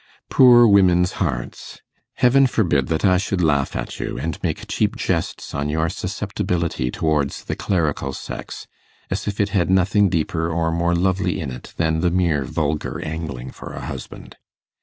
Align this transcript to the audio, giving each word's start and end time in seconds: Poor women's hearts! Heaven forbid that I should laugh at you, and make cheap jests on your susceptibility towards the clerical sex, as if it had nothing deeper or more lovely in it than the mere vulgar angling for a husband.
Poor 0.31 0.65
women's 0.65 1.11
hearts! 1.21 1.79
Heaven 2.15 2.47
forbid 2.47 2.87
that 2.87 3.05
I 3.05 3.19
should 3.19 3.39
laugh 3.43 3.75
at 3.75 3.99
you, 3.99 4.17
and 4.17 4.41
make 4.41 4.65
cheap 4.67 4.95
jests 4.95 5.53
on 5.53 5.69
your 5.69 5.89
susceptibility 5.89 6.89
towards 6.89 7.43
the 7.43 7.55
clerical 7.55 8.11
sex, 8.11 8.65
as 9.11 9.27
if 9.27 9.39
it 9.39 9.49
had 9.49 9.69
nothing 9.69 10.09
deeper 10.09 10.49
or 10.49 10.71
more 10.71 10.95
lovely 10.95 11.39
in 11.39 11.51
it 11.51 11.75
than 11.77 11.99
the 11.99 12.09
mere 12.09 12.45
vulgar 12.45 12.99
angling 13.05 13.51
for 13.51 13.73
a 13.73 13.85
husband. 13.85 14.37